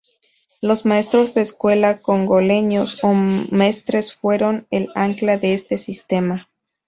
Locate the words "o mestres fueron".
3.03-4.65